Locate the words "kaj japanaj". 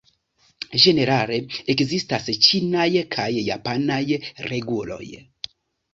3.17-4.03